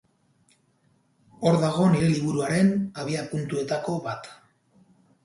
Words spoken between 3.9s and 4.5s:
bat.